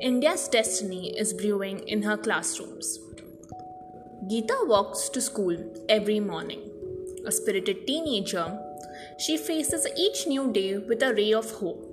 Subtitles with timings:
[0.00, 2.98] India's destiny is brewing in her classrooms.
[4.30, 5.54] Geeta walks to school
[5.90, 6.62] every morning.
[7.26, 8.58] A spirited teenager,
[9.18, 11.84] she faces each new day with a ray of hope,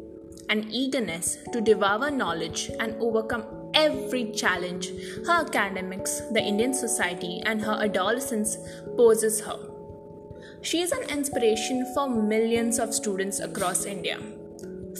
[0.48, 3.44] an eagerness to devour knowledge and overcome
[3.74, 4.92] every challenge
[5.26, 8.58] her academics, the Indian society, and her adolescence
[8.96, 9.60] poses her.
[10.62, 14.18] She is an inspiration for millions of students across India.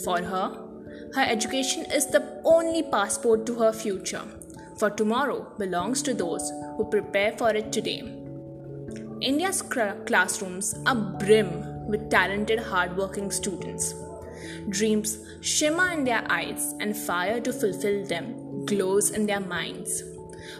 [0.04, 0.67] For her,
[1.14, 4.22] her education is the only passport to her future,
[4.76, 8.00] for tomorrow belongs to those who prepare for it today.
[9.20, 13.94] India's classrooms are brim with talented, hardworking students.
[14.68, 20.02] Dreams shimmer in their eyes, and fire to fulfill them glows in their minds.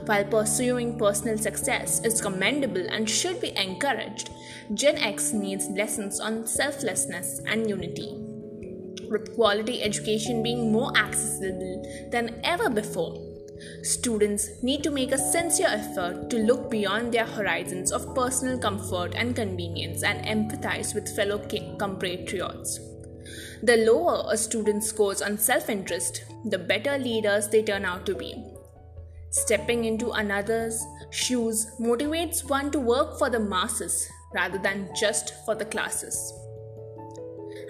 [0.06, 4.30] While pursuing personal success is commendable and should be encouraged,
[4.75, 8.28] Gen X needs lessons on selflessness and unity
[9.11, 13.28] with quality education being more accessible than ever before.
[13.83, 19.14] Students need to make a sincere effort to look beyond their horizons of personal comfort
[19.17, 21.39] and convenience and empathize with fellow
[21.79, 22.79] compatriots.
[23.62, 28.14] The lower a student scores on self interest, the better leaders they turn out to
[28.14, 28.34] be.
[29.31, 35.55] Stepping into another's shoes motivates one to work for the masses rather than just for
[35.55, 36.33] the classes.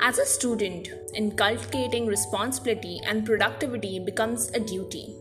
[0.00, 5.16] As a student, inculcating responsibility and productivity becomes a duty.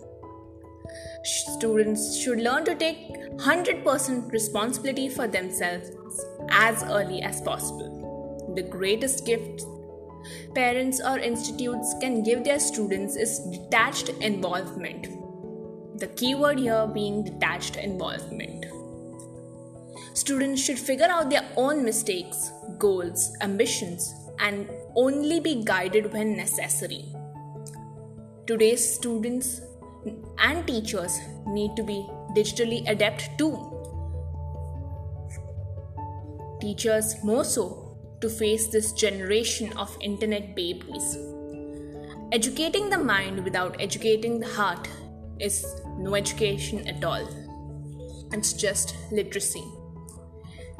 [1.23, 5.89] Students should learn to take 100% responsibility for themselves
[6.49, 8.53] as early as possible.
[8.55, 9.63] The greatest gift
[10.53, 15.07] parents or institutes can give their students is detached involvement.
[15.99, 18.65] The keyword here being detached involvement.
[20.13, 27.05] Students should figure out their own mistakes, goals, ambitions, and only be guided when necessary.
[28.45, 29.61] Today's students
[30.39, 33.73] and teachers need to be digitally adept too.
[36.61, 41.17] Teachers more so to face this generation of internet babies.
[42.31, 44.87] Educating the mind without educating the heart
[45.39, 45.65] is
[45.97, 47.27] no education at all.
[48.33, 49.63] It's just literacy.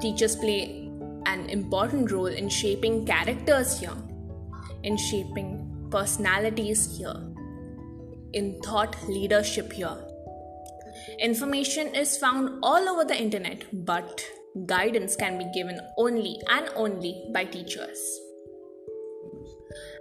[0.02, 0.87] Teachers play
[1.28, 3.98] an important role in shaping characters here,
[4.84, 7.16] in shaping personalities here,
[8.34, 9.98] in thought leadership here.
[11.20, 14.26] Information is found all over the internet, but
[14.66, 18.00] guidance can be given only and only by teachers.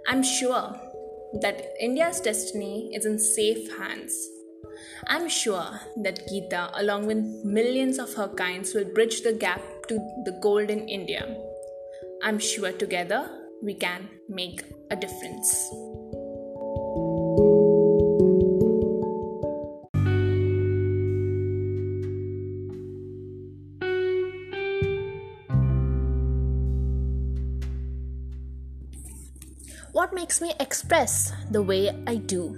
[0.07, 0.75] I'm sure
[1.41, 4.15] that India's destiny is in safe hands.
[5.07, 9.95] I'm sure that Geeta, along with millions of her kinds, will bridge the gap to
[10.25, 11.23] the golden India.
[12.23, 13.29] I'm sure together
[13.61, 14.61] we can make
[14.91, 15.69] a difference.
[29.93, 32.53] What makes me express the way I do?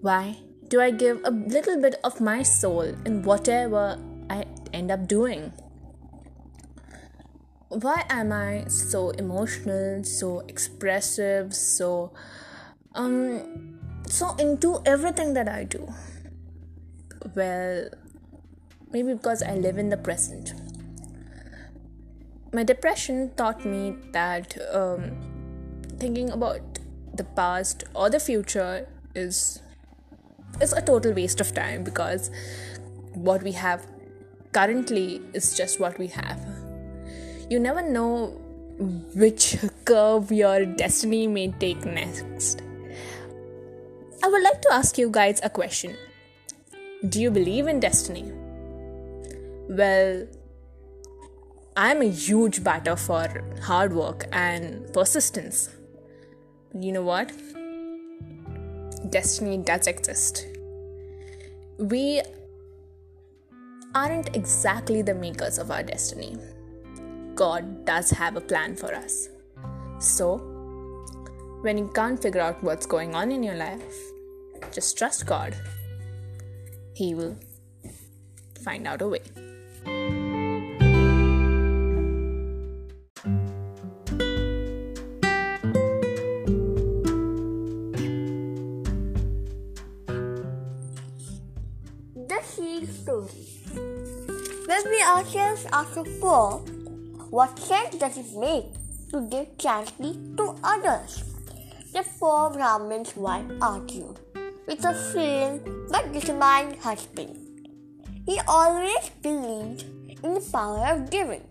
[0.00, 5.06] Why do I give a little bit of my soul in whatever I end up
[5.06, 5.52] doing?
[7.80, 12.12] Why am I so emotional, so expressive, so
[12.94, 15.92] um so into everything that I do?
[17.34, 17.88] Well,
[18.92, 20.54] maybe because I live in the present.
[22.52, 25.18] My depression taught me that um,
[25.98, 26.60] thinking about
[27.12, 29.60] the past or the future is
[30.60, 32.30] is a total waste of time because
[33.14, 33.84] what we have
[34.52, 36.53] currently is just what we have
[37.54, 38.26] you never know
[39.14, 42.62] which curve your destiny may take next.
[44.22, 45.96] I would like to ask you guys a question
[47.08, 48.24] Do you believe in destiny?
[49.68, 50.26] Well,
[51.76, 53.28] I'm a huge batter for
[53.62, 55.68] hard work and persistence.
[56.86, 57.32] You know what?
[59.10, 60.46] Destiny does exist.
[61.78, 62.20] We
[63.94, 66.36] aren't exactly the makers of our destiny.
[67.34, 69.28] God does have a plan for us.
[69.98, 70.38] So,
[71.62, 73.82] when you can't figure out what's going on in your life,
[74.72, 75.56] just trust God.
[76.94, 77.36] He will
[78.62, 79.22] find out a way.
[92.14, 93.28] The Seed Story.
[94.66, 96.73] When we ourselves are so poor,
[97.34, 98.66] what sense does it make
[99.10, 101.24] to give charity to others?
[101.92, 104.20] The poor Brahmins wife argued.
[104.68, 105.58] with a frail
[105.90, 107.34] but determined husband.
[108.28, 109.82] He always believed
[110.22, 111.44] in the power of giving.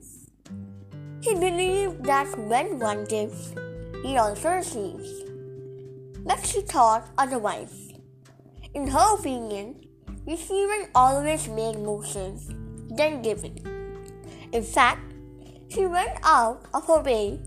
[1.21, 3.53] He believed that when one gives,
[4.05, 5.11] he also receives.
[6.31, 7.77] But she thought otherwise.
[8.73, 9.75] In her opinion,
[10.25, 12.47] receiving always made more sense
[13.01, 13.57] than giving.
[14.53, 15.12] In fact,
[15.73, 17.39] she went out of her way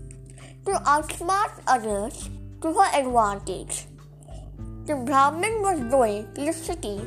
[0.65, 2.29] to outsmart others
[2.61, 3.85] to her advantage.
[4.85, 6.99] The Brahmin was going to the city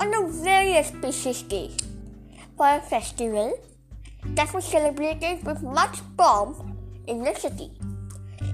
[0.00, 1.70] on a very auspicious day
[2.56, 3.58] for a festival
[4.36, 6.58] that was celebrated with much pomp
[7.06, 7.70] in the city.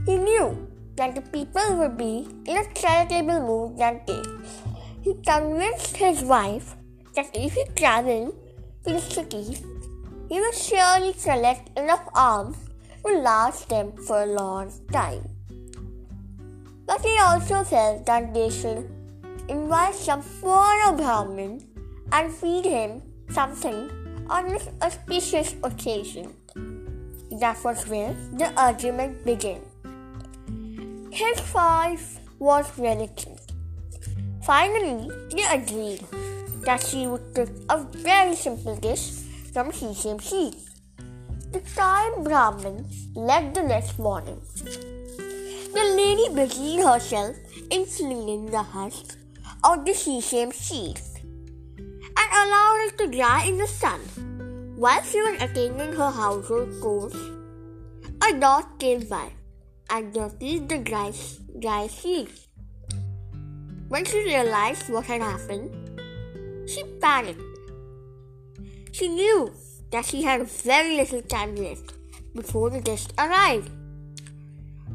[0.07, 4.23] He knew that the people would be in a charitable mood that day.
[5.03, 6.77] He convinced his wife
[7.15, 8.35] that if he traveled
[8.85, 9.59] to the city,
[10.29, 12.57] he would surely collect enough alms
[13.07, 15.29] to last them for a long time.
[16.87, 18.91] But he also felt that they should
[19.49, 21.67] invite some foreign Brahmin
[22.13, 23.91] and feed him something
[24.29, 26.33] on this auspicious occasion.
[27.41, 29.61] That was where the argument began.
[31.11, 33.41] His wife was reluctant.
[34.43, 36.05] Finally, they agreed
[36.65, 39.25] that she would cook a very simple dish
[39.55, 40.63] from sesame seeds.
[41.53, 44.41] The time Brahmin left the next morning.
[45.77, 47.37] The lady busied herself
[47.71, 49.17] in flinging the husk
[49.63, 54.01] of the sesame seeds and allowed it to dry in the sun.
[54.77, 57.15] While she was attending her household chores,
[58.29, 59.31] a dog came by
[59.89, 61.13] and dirtied the dry,
[61.61, 62.49] dry seeds.
[63.89, 65.71] When she realized what had happened,
[66.69, 67.54] she panicked.
[68.95, 69.53] She knew
[69.91, 71.95] that she had very little time left
[72.33, 73.69] before the guest arrived.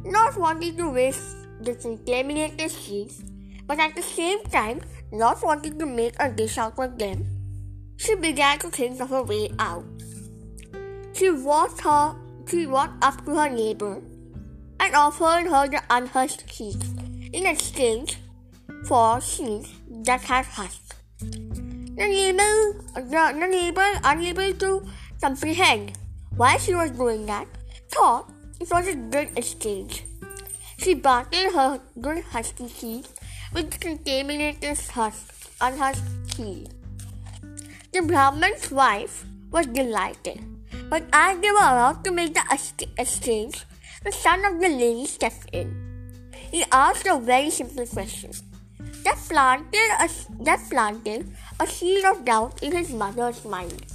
[0.06, 3.22] Not wanting to waste the contaminated seeds,
[3.68, 4.80] but at the same time
[5.12, 7.26] not wanting to make a dish out of them,
[7.98, 9.84] she began to think of a way out.
[11.12, 12.16] She walked her
[12.50, 14.02] she walked up to her neighbor
[14.80, 16.94] and offered her the unhusked seeds
[17.34, 18.18] in exchange
[18.86, 19.74] for seeds
[20.06, 20.89] that had husks.
[22.00, 22.06] The,
[22.96, 24.88] the neighbor, unable to
[25.22, 25.98] comprehend
[26.38, 27.46] why she was doing that,
[27.90, 28.32] thought
[28.62, 30.06] it was a good exchange.
[30.78, 33.10] She bartered her good husky seeds
[33.54, 36.70] with contaminated husk, unhusked seed.
[37.92, 40.40] The Brahman's wife was delighted,
[40.90, 43.66] but as they were about to make the exchange,
[44.06, 45.76] the son of the lady stepped in.
[46.50, 48.32] He asked a very simple question
[49.04, 50.10] that planted a,
[50.44, 51.28] that planted
[51.62, 53.86] a seed of doubt in his mother's mind.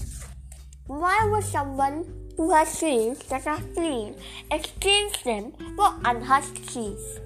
[0.87, 2.05] Why would someone
[2.37, 4.17] who has seeds that are clean
[4.51, 7.21] exchange them for unhusked seeds?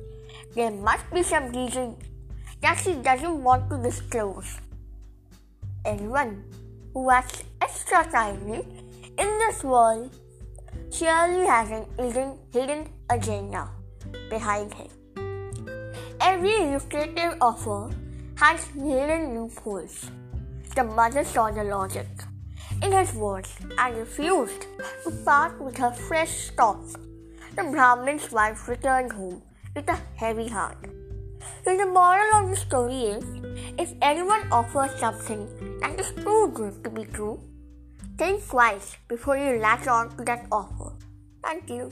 [0.54, 1.96] There must be some reason
[2.62, 4.58] that she doesn't want to disclose.
[5.84, 6.44] Anyone
[6.94, 8.62] who acts extra kindly
[9.18, 10.14] in this world
[10.92, 13.70] surely has an hidden, hidden agenda
[14.30, 14.88] behind him.
[16.20, 17.90] Every lucrative offer
[18.36, 20.10] has hidden loopholes.
[20.78, 22.06] The mother saw the logic
[22.84, 24.66] in his words and refused
[25.02, 26.78] to part with her fresh stock.
[27.56, 29.42] The Brahmin's wife returned home
[29.74, 30.78] with a heavy heart.
[31.64, 33.24] So the moral of the story is
[33.76, 35.48] if anyone offers something
[35.80, 37.40] that is too good to be true,
[38.16, 40.92] think twice before you latch on to that offer.
[41.42, 41.90] Thank you.